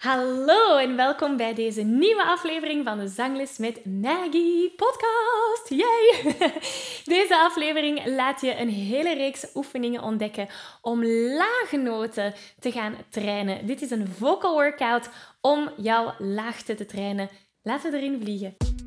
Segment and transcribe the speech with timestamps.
[0.00, 5.68] Hallo en welkom bij deze nieuwe aflevering van de Zangles met Maggie podcast.
[5.68, 6.34] Yay!
[7.16, 10.48] Deze aflevering laat je een hele reeks oefeningen ontdekken
[10.80, 11.04] om
[11.36, 13.66] lage noten te gaan trainen.
[13.66, 15.08] Dit is een vocal workout
[15.40, 17.28] om jouw laagte te trainen.
[17.62, 18.69] Laten we erin vliegen.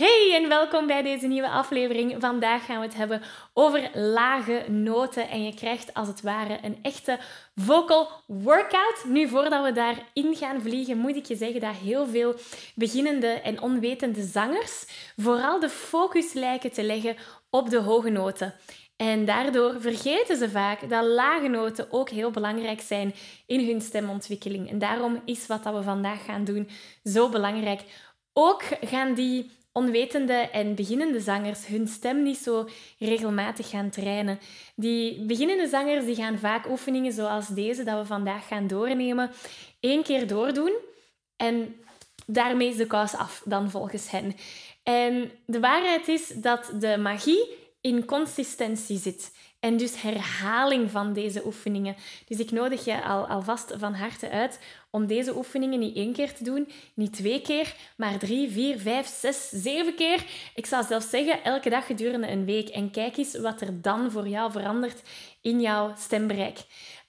[0.00, 2.16] Hey en welkom bij deze nieuwe aflevering.
[2.18, 6.78] Vandaag gaan we het hebben over lage noten en je krijgt als het ware een
[6.82, 7.18] echte
[7.54, 9.04] vocal workout.
[9.06, 12.34] Nu, voordat we daarin gaan vliegen, moet ik je zeggen dat heel veel
[12.74, 14.84] beginnende en onwetende zangers
[15.16, 17.16] vooral de focus lijken te leggen
[17.50, 18.54] op de hoge noten.
[18.96, 23.14] En daardoor vergeten ze vaak dat lage noten ook heel belangrijk zijn
[23.46, 24.70] in hun stemontwikkeling.
[24.70, 26.68] En daarom is wat we vandaag gaan doen
[27.04, 27.80] zo belangrijk.
[28.32, 32.68] Ook gaan die onwetende en beginnende zangers hun stem niet zo
[32.98, 34.38] regelmatig gaan trainen.
[34.74, 39.30] Die beginnende zangers die gaan vaak oefeningen zoals deze dat we vandaag gaan doornemen,
[39.80, 40.72] één keer doordoen
[41.36, 41.74] en
[42.26, 44.34] daarmee is de kous af dan volgens hen.
[44.82, 49.32] En de waarheid is dat de magie in consistentie zit.
[49.60, 51.96] En dus herhaling van deze oefeningen.
[52.28, 54.60] Dus ik nodig je al, alvast van harte uit
[54.90, 59.06] om deze oefeningen niet één keer te doen, niet twee keer, maar drie, vier, vijf,
[59.06, 60.24] zes, zeven keer.
[60.54, 62.68] Ik zou zelfs zeggen elke dag gedurende een week.
[62.68, 65.02] En kijk eens wat er dan voor jou verandert
[65.40, 66.58] in jouw stembereik.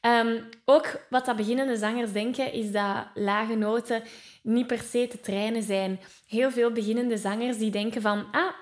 [0.02, 4.04] Ehm, ook wat dat beginnende zangers denken, is dat lage noten
[4.44, 6.00] niet per se te trainen zijn.
[6.28, 8.54] Heel veel beginnende zangers die denken van, ah,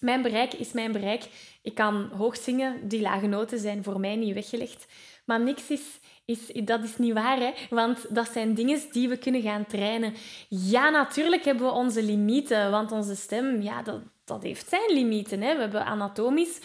[0.00, 1.24] mijn bereik is mijn bereik.
[1.62, 2.88] Ik kan hoog zingen.
[2.88, 4.86] Die lage noten zijn voor mij niet weggelegd.
[5.24, 7.52] Maar niks is, is, dat is niet waar, hè?
[7.70, 10.14] want dat zijn dingen die we kunnen gaan trainen.
[10.48, 15.40] Ja, natuurlijk hebben we onze limieten, want onze stem, ja, dat, dat heeft zijn limieten.
[15.40, 15.54] Hè?
[15.54, 16.60] We hebben anatomisch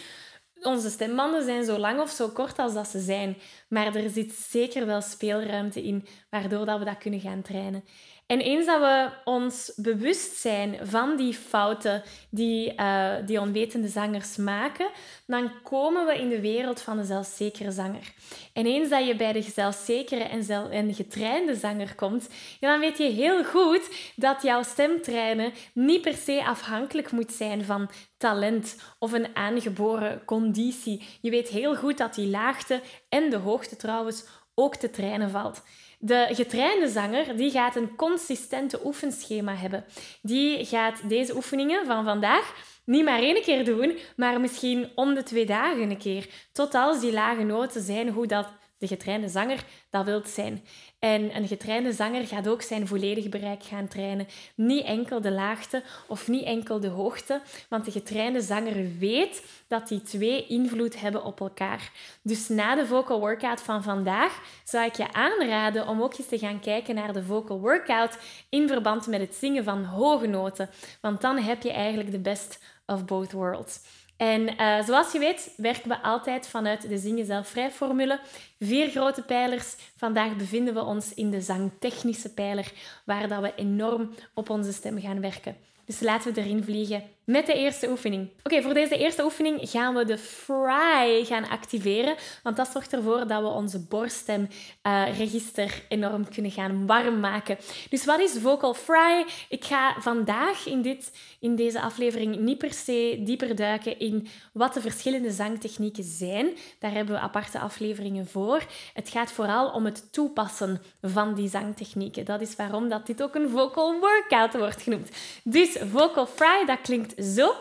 [0.66, 3.36] onze stembanden zijn zo lang of zo kort als dat ze zijn.
[3.68, 7.84] Maar er zit zeker wel speelruimte in, waardoor dat we dat kunnen gaan trainen.
[8.26, 14.36] En eens dat we ons bewust zijn van die fouten die, uh, die onwetende zangers
[14.36, 14.90] maken,
[15.26, 18.12] dan komen we in de wereld van de zelfzekere zanger.
[18.52, 22.28] En eens dat je bij de zelfzekere en, en getrainde zanger komt,
[22.60, 27.90] dan weet je heel goed dat jouw stemtrainen niet per se afhankelijk moet zijn van
[28.16, 31.04] talent of een aangeboren conditie.
[31.20, 34.24] Je weet heel goed dat die laagte en de hoogte trouwens
[34.54, 35.62] ook te trainen valt.
[36.06, 39.84] De getrainde zanger die gaat een consistente oefenschema hebben.
[40.22, 42.54] Die gaat deze oefeningen van vandaag
[42.84, 46.28] niet maar één keer doen, maar misschien om de twee dagen een keer.
[46.52, 48.48] Tot als die lage noten zijn hoe dat
[48.88, 50.64] de getrainde zanger dat wilt zijn.
[50.98, 54.26] En een getrainde zanger gaat ook zijn volledig bereik gaan trainen.
[54.54, 59.88] Niet enkel de laagte of niet enkel de hoogte, want de getrainde zanger weet dat
[59.88, 61.92] die twee invloed hebben op elkaar.
[62.22, 66.38] Dus na de vocal workout van vandaag zou ik je aanraden om ook eens te
[66.38, 68.18] gaan kijken naar de vocal workout
[68.48, 72.58] in verband met het zingen van hoge noten, want dan heb je eigenlijk de best
[72.86, 73.80] of both worlds.
[74.16, 78.20] En uh, zoals je weet werken we altijd vanuit de Zingen Zelfvrij formule.
[78.58, 79.76] Vier grote pijlers.
[79.96, 82.72] Vandaag bevinden we ons in de zangtechnische pijler,
[83.04, 85.56] waar dat we enorm op onze stem gaan werken.
[85.84, 88.28] Dus laten we erin vliegen met de eerste oefening.
[88.42, 93.26] Oké, voor deze eerste oefening gaan we de fry gaan activeren, want dat zorgt ervoor
[93.26, 97.58] dat we onze borststemregister uh, enorm kunnen gaan warm maken.
[97.90, 99.24] Dus wat is vocal fry?
[99.48, 104.74] Ik ga vandaag in, dit, in deze aflevering niet per se dieper duiken in wat
[104.74, 106.48] de verschillende zangtechnieken zijn.
[106.78, 108.62] Daar hebben we aparte afleveringen voor.
[108.92, 112.24] Het gaat vooral om het toepassen van die zangtechnieken.
[112.24, 115.10] Dat is waarom dat dit ook een vocal workout wordt genoemd.
[115.42, 117.54] Dus vocal fry, dat klinkt zo.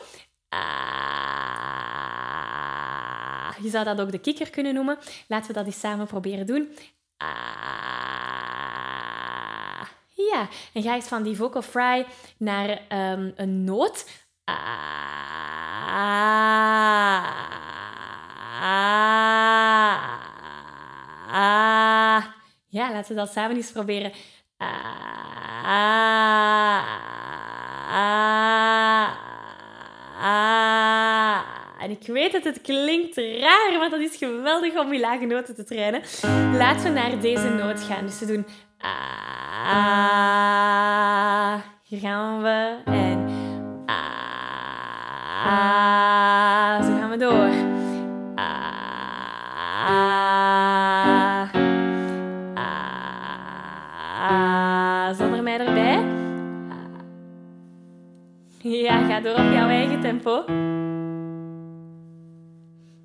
[0.49, 1.03] Ah.
[3.61, 4.97] Je zou dat ook de kikker kunnen noemen.
[5.27, 6.77] Laten we dat eens samen proberen doen.
[7.17, 7.27] Ah.
[10.07, 12.05] Ja, en ga eens van die vocal fry
[12.37, 14.09] naar um, een noot.
[14.45, 14.93] Ah.
[22.67, 24.11] Ja, laten we dat samen eens proberen.
[24.57, 26.12] Ah.
[30.21, 31.39] Ah.
[31.79, 35.55] En ik weet dat het klinkt raar, maar dat is geweldig om die lage noten
[35.55, 36.01] te trainen.
[36.57, 38.05] Laten we naar deze noot gaan.
[38.05, 38.45] Dus we doen
[38.79, 40.03] ah.
[41.83, 42.77] Hier gaan we.
[42.85, 43.27] En
[43.85, 44.03] ah.
[46.85, 47.72] Zo gaan we door.
[58.65, 60.45] Ja, ga door op jouw eigen tempo.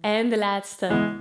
[0.00, 1.18] En de laatste.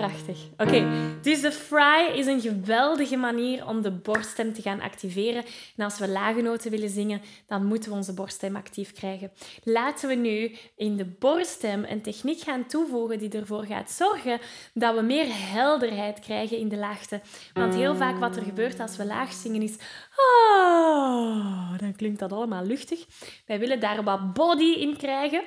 [0.00, 0.38] Prachtig.
[0.56, 0.86] Oké,
[1.22, 5.44] dus de fry is een geweldige manier om de borststem te gaan activeren.
[5.76, 9.32] En als we lage noten willen zingen, dan moeten we onze borststem actief krijgen.
[9.64, 14.38] Laten we nu in de borststem een techniek gaan toevoegen die ervoor gaat zorgen
[14.74, 17.20] dat we meer helderheid krijgen in de laagte.
[17.52, 19.76] Want heel vaak wat er gebeurt als we laag zingen is...
[20.16, 23.06] Oh, dan klinkt dat allemaal luchtig.
[23.46, 25.42] Wij willen daar wat body in krijgen.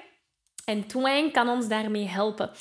[0.66, 2.52] En twang kan ons daarmee helpen.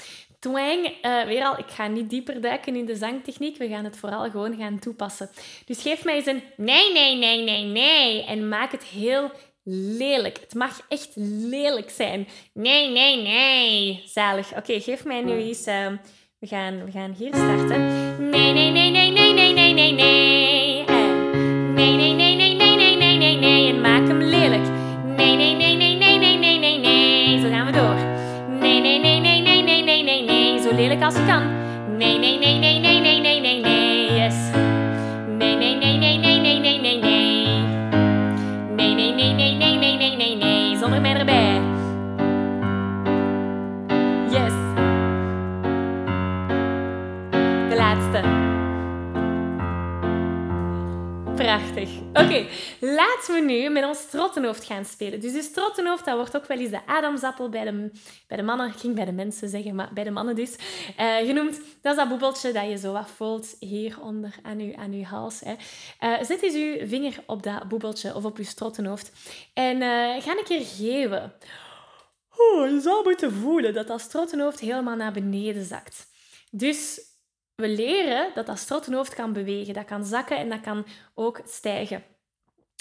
[0.43, 3.56] Twang, uh, weer al, ik ga niet dieper duiken in de zangtechniek.
[3.56, 5.31] We gaan het vooral gewoon gaan toepassen.
[5.65, 8.25] Dus geef mij eens een nee, nee, nee, nee, nee.
[8.25, 9.31] En maak het heel
[9.65, 10.39] lelijk.
[10.41, 11.11] Het mag echt
[11.50, 12.29] lelijk zijn.
[12.55, 14.03] Nee, nee, nee.
[14.06, 14.56] Zalig.
[14.56, 15.67] Oké, geef mij nu eens...
[15.67, 15.87] Uh,
[16.39, 17.81] we, gaan, we gaan hier starten.
[18.31, 20.92] Nee, nee, nee, nee, nee, nee, nee, nee, nee.
[31.17, 31.43] Als.
[31.97, 34.14] Nee, nee, nee, nee, nee, nee, nee, nee, nee.
[34.19, 34.35] Yes.
[35.38, 37.61] Nee, nee, nee, nee, nee, nee, nee, nee, nee.
[38.76, 40.76] Nee, nee, nee, nee, nee, nee, nee, nee, nee.
[40.76, 41.61] Zonder mij erbij.
[44.31, 44.53] Yes.
[47.69, 48.42] De laatste.
[51.53, 51.91] Prachtig.
[52.13, 52.47] Oké,
[52.81, 55.21] laten we nu met ons trottenhoofd gaan spelen.
[55.21, 57.91] Dus die trottenhoofd, dat wordt ook wel eens de adamsappel bij de,
[58.27, 58.69] bij de mannen.
[58.69, 60.57] Ik ging bij de mensen zeggen, maar bij de mannen dus.
[61.01, 61.61] Uh, genoemd.
[61.83, 65.41] Dat is dat boebeltje dat je zo wat voelt hieronder aan je, aan uw hals.
[65.41, 65.55] Hè.
[66.01, 69.13] Uh, zet eens uw vinger op dat boebeltje of op uw trottenhoofd.
[69.55, 71.33] En uh, ga een keer geven.
[72.37, 76.07] Oh, je zou moeten voelen dat dat strottenhoofd helemaal naar beneden zakt.
[76.51, 77.01] Dus
[77.55, 79.75] we leren dat dat strottenhoofd kan bewegen.
[79.75, 82.05] Dat kan zakken en dat kan ook stijgen.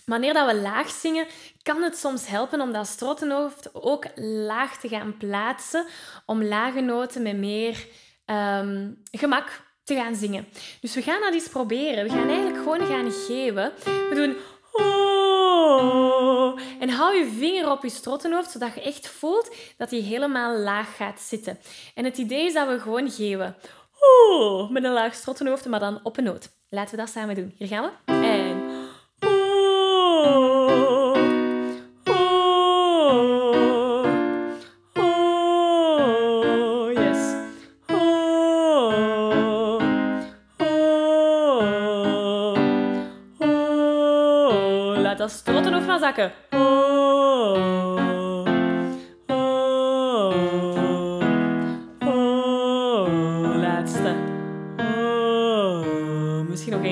[0.06, 1.28] Wanneer dat we laag zingen,
[1.62, 5.86] kan het soms helpen om dat strottenhoofd ook laag te gaan plaatsen,
[6.26, 7.88] om lage noten met meer
[8.26, 10.48] um, gemak te gaan zingen.
[10.82, 12.04] Dus we gaan dat eens proberen.
[12.04, 13.72] We gaan eigenlijk gewoon gaan geven.
[13.84, 14.36] We doen
[14.72, 20.58] oh, en hou je vinger op je strottenhoofd, zodat je echt voelt dat hij helemaal
[20.58, 21.60] laag gaat zitten.
[21.96, 23.56] En het idee is dat we gewoon geven.
[24.02, 26.50] Oeh, met een laag strottenhoofd, maar dan op een noot.
[26.70, 27.54] Laten we dat samen doen.
[27.58, 27.90] Hier gaan we.
[28.14, 28.70] En...
[29.26, 31.18] Oeh, oeh,
[34.98, 37.36] oeh, yes.
[37.92, 38.02] Oeh,
[43.40, 45.02] oeh.
[45.02, 46.32] Laat dat strottenhoofd maar zakken.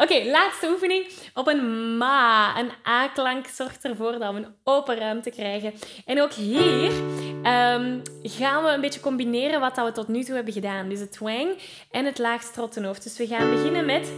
[0.00, 1.06] Oké, laatste oefening.
[1.34, 5.72] Op een ma, een A-klank zorgt ervoor dat we een open ruimte krijgen.
[6.06, 6.90] En ook hier
[7.36, 10.88] um, gaan we een beetje combineren wat we tot nu toe hebben gedaan.
[10.88, 11.48] Dus het twang
[11.90, 13.02] en het laag strottenhoofd.
[13.02, 14.12] Dus we gaan beginnen met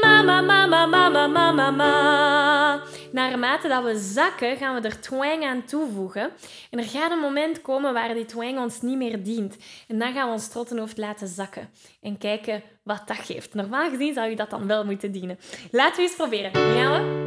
[0.00, 2.82] mama, mama, mama, mama, mama.
[3.12, 6.30] Naarmate dat we zakken, gaan we er twang aan toevoegen.
[6.70, 9.56] En er gaat een moment komen waar die twang ons niet meer dient.
[9.88, 11.68] En dan gaan we ons trottenhoofd laten zakken.
[12.02, 13.54] En kijken wat dat geeft.
[13.54, 15.38] Normaal gezien zou je dat dan wel moeten dienen.
[15.70, 16.54] Laten we eens proberen.
[16.54, 17.26] Gaan we?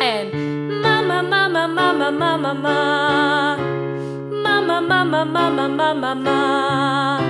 [0.00, 3.56] En mama, mama, mama, mama, mama.
[4.42, 7.20] Mama, mama, mama, mama, mama.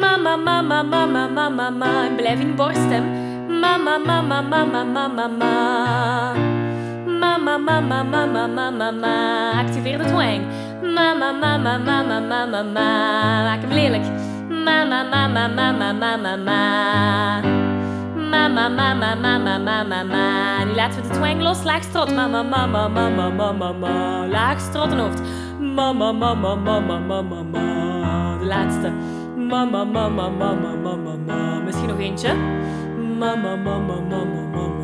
[0.00, 2.06] Mama, mama, mama, mama, mama.
[2.06, 3.04] En blijf in borststem.
[3.60, 6.51] Mama, mama, mama, mama, mama.
[7.22, 9.14] Mama, mama, mama, mama, mama.
[9.62, 10.42] Activeer de twang.
[10.82, 12.88] Mama, mama, mama, mama, mama.
[13.46, 14.06] Maak hem lelijk.
[14.50, 16.62] Mama, mama, mama, mama, mama.
[18.32, 20.24] Mama, mama, mama, mama, mama.
[20.66, 21.62] Nu laten we de twang los.
[21.62, 22.10] Laag strot.
[22.10, 24.26] Mama, mama, mama, mama, mama.
[24.26, 25.22] Laag strottenhoofd.
[25.60, 27.64] Mama, mama, mama, mama, mama.
[28.40, 28.90] De laatste.
[29.36, 31.60] Mama, mama, mama, mama, mama.
[31.64, 32.34] Misschien nog eentje.
[33.18, 34.81] Mama, mama, mama, mama.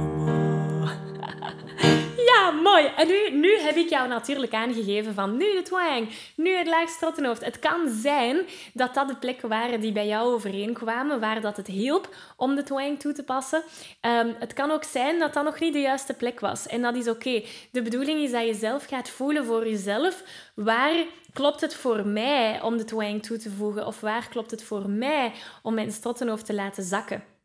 [2.50, 2.86] Mooi.
[2.96, 6.88] En nu, nu heb ik jou natuurlijk aangegeven van nu de twang, nu het laag
[6.88, 7.44] strottenhoofd.
[7.44, 11.66] Het kan zijn dat dat de plekken waren die bij jou overeenkwamen, waar dat het
[11.66, 13.62] hielp om de twang toe te passen.
[14.00, 16.66] Um, het kan ook zijn dat dat nog niet de juiste plek was.
[16.66, 17.42] En dat is oké.
[17.70, 20.22] De bedoeling is dat je zelf gaat voelen voor jezelf
[20.54, 20.94] waar
[21.32, 24.88] klopt het voor mij om de twang toe te voegen of waar klopt het voor
[24.90, 27.37] mij om mijn strottenhoofd te laten zakken.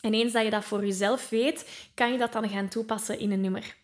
[0.00, 3.32] En eens dat je dat voor jezelf weet, kan je dat dan gaan toepassen in
[3.32, 3.74] een nummer.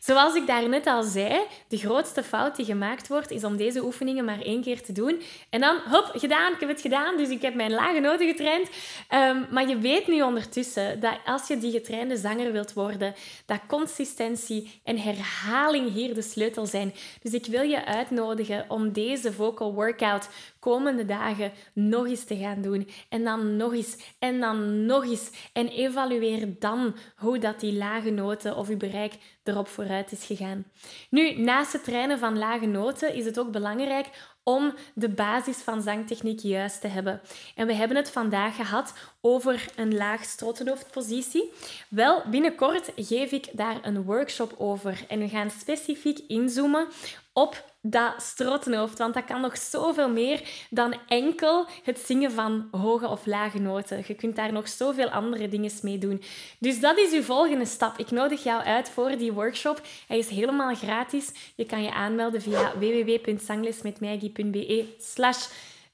[0.00, 4.24] Zoals ik daarnet al zei, de grootste fout die gemaakt wordt, is om deze oefeningen
[4.24, 5.22] maar één keer te doen.
[5.50, 8.68] En dan, hop, gedaan, ik heb het gedaan, dus ik heb mijn lage noten getraind.
[9.14, 13.14] Um, maar je weet nu ondertussen dat als je die getrainde zanger wilt worden,
[13.46, 16.94] dat consistentie en herhaling hier de sleutel zijn.
[17.22, 20.28] Dus ik wil je uitnodigen om deze vocal workout
[20.70, 22.88] komende dagen nog eens te gaan doen.
[23.08, 25.30] En dan nog eens en dan nog eens.
[25.52, 30.64] En evalueer dan hoe dat die lage noten of je bereik erop vooruit is gegaan.
[31.10, 34.08] Nu, naast het trainen van lage noten is het ook belangrijk
[34.42, 37.20] om de basis van zangtechniek juist te hebben.
[37.54, 41.52] En we hebben het vandaag gehad over een laag strottenhoofdpositie.
[41.88, 46.86] Wel, binnenkort geef ik daar een workshop over en we gaan specifiek inzoomen
[47.36, 48.98] op dat strottenhoofd.
[48.98, 54.04] Want dat kan nog zoveel meer dan enkel het zingen van hoge of lage noten.
[54.06, 56.22] Je kunt daar nog zoveel andere dingen mee doen.
[56.58, 57.98] Dus dat is uw volgende stap.
[57.98, 59.80] Ik nodig jou uit voor die workshop.
[60.08, 61.32] Hij is helemaal gratis.
[61.54, 65.46] Je kan je aanmelden via www.zanglesmetmaggie.be slash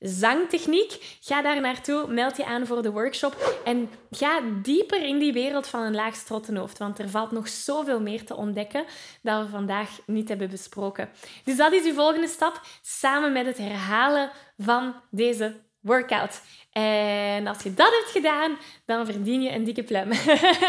[0.02, 1.18] zangtechniek.
[1.20, 5.66] Ga daar naartoe, meld je aan voor de workshop en ga dieper in die wereld
[5.66, 8.84] van een laag strottenhoofd, want er valt nog zoveel meer te ontdekken
[9.22, 11.08] dat we vandaag niet hebben besproken.
[11.44, 16.40] Dus dat is uw volgende stap, samen met het herhalen van deze workout.
[16.72, 20.12] En als je dat hebt gedaan, dan verdien je een dikke plum.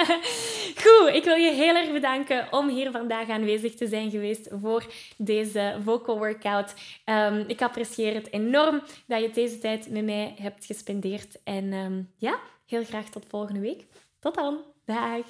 [0.83, 4.85] Goed, ik wil je heel erg bedanken om hier vandaag aanwezig te zijn geweest voor
[5.17, 6.73] deze vocal workout.
[7.05, 11.43] Um, ik apprecieer het enorm dat je deze tijd met mij hebt gespendeerd.
[11.43, 13.85] En um, ja, heel graag tot volgende week.
[14.19, 14.57] Tot dan.
[14.85, 15.25] Dag.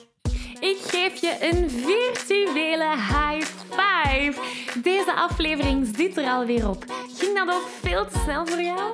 [0.60, 4.34] Ik geef je een virtuele high five.
[4.82, 6.86] Deze aflevering zit er alweer op.
[7.18, 8.94] Ging dat ook veel te snel voor jou?